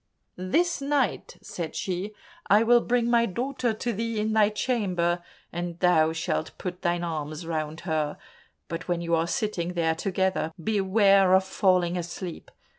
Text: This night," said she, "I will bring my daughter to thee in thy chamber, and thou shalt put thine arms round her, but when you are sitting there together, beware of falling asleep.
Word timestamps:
This 0.35 0.81
night," 0.81 1.37
said 1.43 1.75
she, 1.75 2.15
"I 2.47 2.63
will 2.63 2.81
bring 2.81 3.07
my 3.07 3.27
daughter 3.27 3.71
to 3.71 3.93
thee 3.93 4.19
in 4.19 4.33
thy 4.33 4.49
chamber, 4.49 5.23
and 5.53 5.77
thou 5.79 6.11
shalt 6.11 6.57
put 6.57 6.81
thine 6.81 7.03
arms 7.03 7.45
round 7.45 7.81
her, 7.81 8.17
but 8.67 8.87
when 8.87 9.01
you 9.01 9.13
are 9.13 9.27
sitting 9.27 9.73
there 9.73 9.93
together, 9.93 10.53
beware 10.63 11.35
of 11.35 11.43
falling 11.43 11.97
asleep. 11.99 12.49